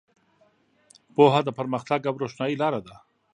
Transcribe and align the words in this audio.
پوهه 1.15 1.41
د 1.45 1.49
پرمختګ 1.59 1.99
او 2.09 2.15
روښنایۍ 2.23 2.55
لاره 2.61 2.81
ده. 2.87 2.95